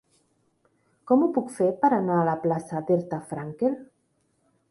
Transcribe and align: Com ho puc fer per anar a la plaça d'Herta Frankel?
Com 1.11 1.25
ho 1.25 1.29
puc 1.35 1.51
fer 1.57 1.67
per 1.83 1.91
anar 1.99 2.17
a 2.21 2.25
la 2.29 2.35
plaça 2.47 2.81
d'Herta 2.87 3.19
Frankel? 3.35 3.77